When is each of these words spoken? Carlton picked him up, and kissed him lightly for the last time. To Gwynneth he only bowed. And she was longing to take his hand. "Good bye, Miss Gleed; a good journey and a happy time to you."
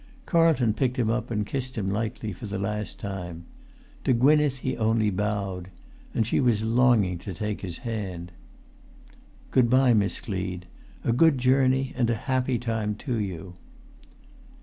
Carlton 0.25 0.73
picked 0.73 0.97
him 0.97 1.11
up, 1.11 1.29
and 1.29 1.45
kissed 1.45 1.77
him 1.77 1.87
lightly 1.87 2.33
for 2.33 2.47
the 2.47 2.57
last 2.57 2.99
time. 2.99 3.45
To 4.03 4.13
Gwynneth 4.13 4.57
he 4.61 4.75
only 4.75 5.11
bowed. 5.11 5.69
And 6.15 6.25
she 6.25 6.39
was 6.39 6.63
longing 6.63 7.19
to 7.19 7.35
take 7.35 7.61
his 7.61 7.77
hand. 7.85 8.31
"Good 9.51 9.69
bye, 9.69 9.93
Miss 9.93 10.19
Gleed; 10.19 10.65
a 11.03 11.13
good 11.13 11.37
journey 11.37 11.93
and 11.95 12.09
a 12.09 12.15
happy 12.15 12.57
time 12.57 12.95
to 12.95 13.17
you." 13.19 13.53